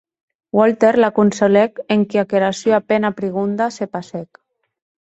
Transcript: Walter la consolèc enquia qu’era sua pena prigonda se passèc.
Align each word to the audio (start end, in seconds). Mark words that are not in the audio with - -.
Walter 0.59 0.89
la 1.05 1.09
consolèc 1.19 1.79
enquia 1.97 2.25
qu’era 2.33 2.51
sua 2.63 2.83
pena 2.89 3.15
prigonda 3.23 3.73
se 3.81 3.93
passèc. 3.97 4.29